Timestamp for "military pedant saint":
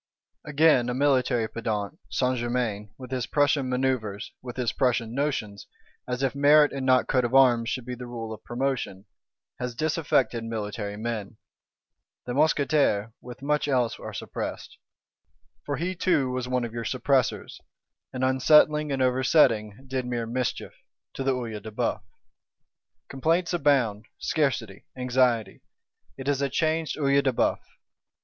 0.95-2.39